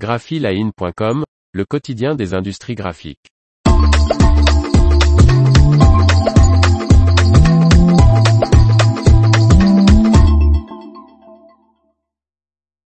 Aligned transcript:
graphiline.com, 0.00 1.24
le 1.52 1.64
quotidien 1.66 2.14
des 2.14 2.32
industries 2.32 2.74
graphiques. 2.74 3.28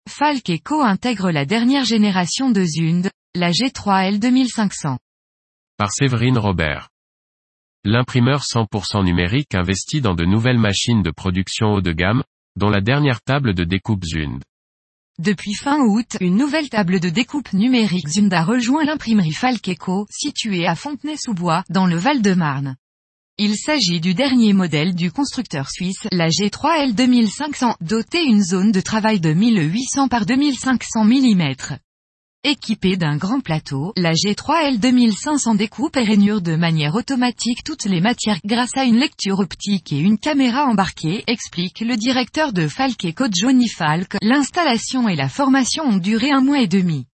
Falk 0.10 0.52
Co 0.64 0.82
intègre 0.82 1.30
la 1.30 1.46
dernière 1.46 1.86
génération 1.86 2.50
de 2.50 2.64
Zund, 2.66 3.12
la 3.36 3.52
G3L 3.52 4.18
2500. 4.18 4.98
Par 5.78 5.92
Séverine 5.92 6.40
Robert. 6.40 6.90
L'imprimeur 7.84 8.42
100% 8.42 9.06
numérique 9.06 9.54
investit 9.54 10.02
dans 10.02 10.16
de 10.16 10.26
nouvelles 10.26 10.58
machines 10.58 11.04
de 11.04 11.12
production 11.12 11.74
haut 11.74 11.82
de 11.82 11.92
gamme, 11.92 12.24
dont 12.56 12.70
la 12.70 12.82
dernière 12.82 13.22
table 13.22 13.54
de 13.54 13.66
découpe 13.66 14.04
Zund. 14.04 14.42
Depuis 15.20 15.54
fin 15.54 15.80
août, 15.82 16.18
une 16.22 16.38
nouvelle 16.38 16.70
table 16.70 17.00
de 17.00 17.08
découpe 17.08 17.54
numérique 17.54 18.08
Zund 18.08 18.34
a 18.34 18.44
rejoint 18.44 18.84
l'imprimerie 18.84 19.32
Falkeco, 19.32 20.08
située 20.10 20.66
à 20.66 20.74
Fontenay-sous-Bois, 20.74 21.64
dans 21.70 21.86
le 21.86 21.98
Val-de-Marne. 21.98 22.78
Il 23.38 23.56
s'agit 23.56 24.02
du 24.02 24.16
dernier 24.16 24.54
modèle 24.54 24.96
du 24.96 25.12
constructeur 25.12 25.70
suisse, 25.70 26.08
la 26.12 26.30
G3L 26.30 26.96
2500, 26.96 27.76
doté 27.80 28.24
une 28.24 28.42
zone 28.42 28.72
de 28.72 28.82
travail 28.82 29.20
de 29.20 29.34
1800 29.34 30.08
par 30.08 30.26
2500 30.26 31.06
mm. 31.06 31.54
Équipée 32.46 32.98
d'un 32.98 33.16
grand 33.16 33.40
plateau, 33.40 33.94
la 33.96 34.12
G3L 34.12 34.78
2500 34.78 35.56
découpe 35.56 35.96
et 35.96 36.04
rainure 36.04 36.42
de 36.42 36.58
manière 36.58 36.94
automatique 36.94 37.64
toutes 37.64 37.86
les 37.86 38.02
matières 38.02 38.42
grâce 38.44 38.76
à 38.76 38.84
une 38.84 38.98
lecture 38.98 39.40
optique 39.40 39.94
et 39.94 40.00
une 40.00 40.18
caméra 40.18 40.66
embarquée, 40.66 41.24
explique 41.28 41.80
le 41.80 41.96
directeur 41.96 42.52
de 42.52 42.68
Falk 42.68 43.06
et 43.06 43.14
Code 43.14 43.32
Johnny 43.34 43.70
Falk. 43.70 44.18
L'installation 44.22 45.08
et 45.08 45.16
la 45.16 45.30
formation 45.30 45.86
ont 45.86 45.96
duré 45.96 46.32
un 46.32 46.42
mois 46.42 46.60
et 46.60 46.68
demi. 46.68 47.06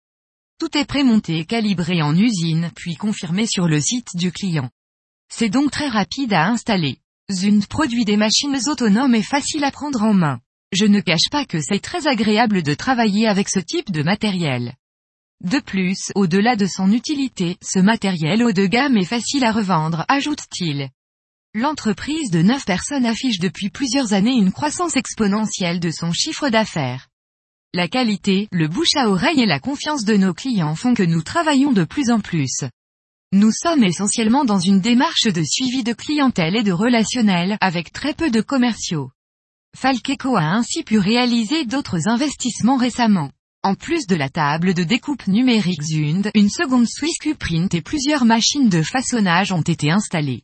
Tout 0.59 0.75
est 0.75 0.85
prémonté 0.85 1.37
et 1.37 1.45
calibré 1.45 2.01
en 2.01 2.15
usine, 2.17 2.71
puis 2.75 2.95
confirmé 2.95 3.45
sur 3.45 3.67
le 3.67 3.79
site 3.79 4.15
du 4.15 4.32
client. 4.32 4.71
C'est 5.32 5.49
donc 5.49 5.70
très 5.70 5.89
rapide 5.89 6.34
à 6.34 6.48
installer. 6.48 6.98
Zund 7.32 7.67
produit 7.67 8.04
des 8.04 8.17
machines 8.17 8.57
autonomes 8.65 9.13
et 9.13 9.21
faciles 9.21 9.63
à 9.63 9.70
prendre 9.70 10.01
en 10.01 10.15
main. 10.15 10.39
Je 10.71 10.85
ne 10.85 11.01
cache 11.01 11.29
pas 11.29 11.45
que 11.45 11.61
c'est 11.61 11.84
très 11.84 12.07
agréable 12.07 12.63
de 12.63 12.73
travailler 12.73 13.27
avec 13.27 13.48
ce 13.48 13.59
type 13.59 13.91
de 13.91 14.01
matériel. 14.01 14.73
De 15.41 15.59
plus, 15.59 16.12
au-delà 16.15 16.57
de 16.57 16.65
son 16.65 16.91
utilité, 16.91 17.55
ce 17.62 17.79
matériel 17.79 18.43
haut 18.43 18.51
de 18.51 18.65
gamme 18.65 18.98
est 18.98 19.05
facile 19.05 19.45
à 19.45 19.54
revendre, 19.54 20.04
ajoute-t-il. 20.09 20.90
L'entreprise 21.54 22.29
de 22.29 22.41
9 22.41 22.65
personnes 22.65 23.05
affiche 23.05 23.40
depuis 23.40 23.70
plusieurs 23.70 24.12
années 24.12 24.35
une 24.35 24.51
croissance 24.51 24.98
exponentielle 24.98 25.79
de 25.79 25.91
son 25.91 26.12
chiffre 26.12 26.49
d'affaires. 26.49 27.07
La 27.73 27.87
qualité, 27.87 28.49
le 28.51 28.67
bouche 28.67 28.95
à 28.95 29.10
oreille 29.10 29.41
et 29.41 29.45
la 29.45 29.62
confiance 29.62 30.04
de 30.04 30.17
nos 30.17 30.34
clients 30.34 30.76
font 30.76 30.93
que 30.93 31.04
nous 31.04 31.21
travaillons 31.21 31.71
de 31.71 31.85
plus 31.85 32.12
en 32.12 32.20
plus. 32.20 32.65
Nous 33.32 33.51
sommes 33.51 33.85
essentiellement 33.85 34.43
dans 34.43 34.60
une 34.60 34.82
démarche 34.82 35.27
de 35.27 35.43
suivi 35.43 35.84
de 35.84 35.93
clientèle 35.93 36.57
et 36.57 36.63
de 36.63 36.73
relationnel, 36.73 37.57
avec 37.62 37.93
très 37.93 38.13
peu 38.13 38.29
de 38.29 38.41
commerciaux. 38.41 39.12
Falkeco 39.77 40.35
a 40.35 40.43
ainsi 40.43 40.84
pu 40.84 40.98
réaliser 40.98 41.65
d'autres 41.65 42.10
investissements 42.10 42.77
récemment. 42.77 43.32
En 43.62 43.76
plus 43.76 44.07
de 44.07 44.15
la 44.15 44.29
table 44.29 44.74
de 44.74 44.85
découpe 44.85 45.27
numérique 45.27 45.82
Zund, 45.84 46.32
une 46.34 46.49
seconde 46.49 46.88
Swiss 46.88 47.18
Q-Print 47.18 47.74
et 47.74 47.82
plusieurs 47.82 48.24
machines 48.24 48.70
de 48.70 48.82
façonnage 48.82 49.51
ont 49.51 49.62
été 49.62 49.91
installées. 49.91 50.43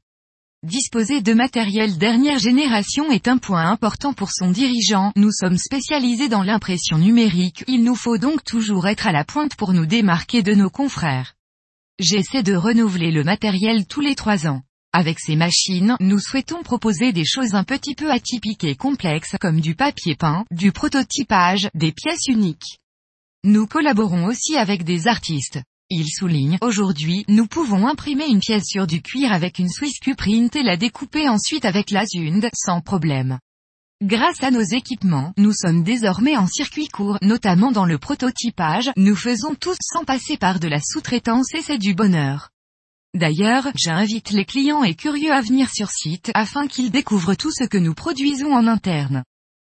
Disposer 0.63 1.21
de 1.21 1.33
matériel 1.33 1.97
dernière 1.97 2.39
génération 2.39 3.09
est 3.11 3.29
un 3.29 3.37
point 3.37 3.71
important 3.71 4.11
pour 4.11 4.31
son 4.33 4.51
dirigeant, 4.51 5.13
nous 5.15 5.31
sommes 5.31 5.57
spécialisés 5.57 6.27
dans 6.27 6.43
l'impression 6.43 6.97
numérique, 6.97 7.63
il 7.69 7.85
nous 7.85 7.95
faut 7.95 8.17
donc 8.17 8.43
toujours 8.43 8.85
être 8.85 9.07
à 9.07 9.13
la 9.13 9.23
pointe 9.23 9.55
pour 9.55 9.71
nous 9.71 9.85
démarquer 9.85 10.43
de 10.43 10.53
nos 10.53 10.69
confrères. 10.69 11.35
J'essaie 11.99 12.43
de 12.43 12.55
renouveler 12.55 13.11
le 13.11 13.23
matériel 13.23 13.87
tous 13.87 14.01
les 14.01 14.15
trois 14.15 14.45
ans. 14.45 14.61
Avec 14.91 15.21
ces 15.21 15.37
machines, 15.37 15.95
nous 16.01 16.19
souhaitons 16.19 16.63
proposer 16.63 17.13
des 17.13 17.25
choses 17.25 17.55
un 17.55 17.63
petit 17.63 17.95
peu 17.95 18.11
atypiques 18.11 18.65
et 18.65 18.75
complexes 18.75 19.37
comme 19.39 19.61
du 19.61 19.73
papier 19.73 20.15
peint, 20.15 20.43
du 20.51 20.73
prototypage, 20.73 21.69
des 21.75 21.93
pièces 21.93 22.27
uniques. 22.27 22.79
Nous 23.47 23.67
collaborons 23.67 24.25
aussi 24.25 24.57
avec 24.57 24.83
des 24.83 25.07
artistes. 25.07 25.61
Il 25.91 26.07
souligne, 26.07 26.57
aujourd'hui, 26.61 27.25
nous 27.27 27.45
pouvons 27.45 27.87
imprimer 27.87 28.25
une 28.25 28.39
pièce 28.39 28.65
sur 28.65 28.87
du 28.87 29.03
cuir 29.03 29.31
avec 29.31 29.59
une 29.59 29.69
Swiss 29.69 29.99
Q-Print 29.99 30.55
et 30.55 30.63
la 30.63 30.77
découper 30.77 31.29
ensuite 31.29 31.63
avec 31.63 31.91
la 31.91 32.07
Zund, 32.07 32.49
sans 32.55 32.81
problème. 32.81 33.37
Grâce 34.01 34.41
à 34.41 34.49
nos 34.49 34.63
équipements, 34.63 35.31
nous 35.37 35.53
sommes 35.53 35.83
désormais 35.83 36.35
en 36.35 36.47
circuit 36.47 36.87
court, 36.87 37.19
notamment 37.21 37.71
dans 37.71 37.85
le 37.85 37.99
prototypage, 37.99 38.89
nous 38.97 39.15
faisons 39.15 39.53
tout 39.53 39.75
sans 39.79 40.05
passer 40.05 40.37
par 40.37 40.59
de 40.59 40.67
la 40.67 40.79
sous-traitance 40.81 41.53
et 41.53 41.61
c'est 41.61 41.77
du 41.77 41.93
bonheur. 41.93 42.49
D'ailleurs, 43.13 43.67
j'invite 43.75 44.31
les 44.31 44.45
clients 44.45 44.83
et 44.83 44.95
curieux 44.95 45.31
à 45.31 45.41
venir 45.41 45.69
sur 45.69 45.91
site, 45.91 46.31
afin 46.33 46.65
qu'ils 46.65 46.89
découvrent 46.89 47.35
tout 47.35 47.51
ce 47.51 47.65
que 47.65 47.77
nous 47.77 47.93
produisons 47.93 48.55
en 48.55 48.65
interne. 48.65 49.23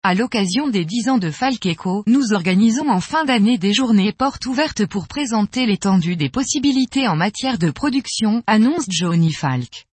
À 0.07 0.13
l'occasion 0.13 0.67
des 0.67 0.85
10 0.85 1.09
ans 1.09 1.17
de 1.17 1.31
Falk 1.31 1.65
Eco, 1.65 2.03
nous 2.05 2.33
organisons 2.33 2.87
en 2.89 2.99
fin 2.99 3.25
d'année 3.25 3.57
des 3.57 3.73
journées 3.73 4.13
portes 4.13 4.45
ouvertes 4.45 4.85
pour 4.85 5.07
présenter 5.07 5.65
l'étendue 5.65 6.15
des 6.15 6.29
possibilités 6.29 7.07
en 7.07 7.15
matière 7.15 7.57
de 7.57 7.71
production, 7.71 8.43
annonce 8.45 8.85
Johnny 8.87 9.33
Falk. 9.33 9.87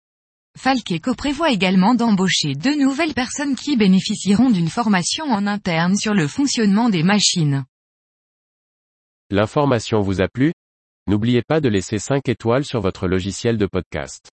Falk 0.58 0.90
Eco 0.90 1.14
prévoit 1.14 1.52
également 1.52 1.94
d'embaucher 1.94 2.54
deux 2.56 2.74
nouvelles 2.74 3.14
personnes 3.14 3.54
qui 3.54 3.76
bénéficieront 3.76 4.50
d'une 4.50 4.68
formation 4.68 5.26
en 5.26 5.46
interne 5.46 5.94
sur 5.94 6.12
le 6.12 6.26
fonctionnement 6.26 6.88
des 6.88 7.04
machines. 7.04 7.64
L'information 9.30 10.00
vous 10.00 10.20
a 10.20 10.26
plu? 10.26 10.52
N'oubliez 11.06 11.42
pas 11.42 11.60
de 11.60 11.68
laisser 11.68 12.00
5 12.00 12.28
étoiles 12.28 12.64
sur 12.64 12.80
votre 12.80 13.06
logiciel 13.06 13.58
de 13.58 13.66
podcast. 13.66 14.28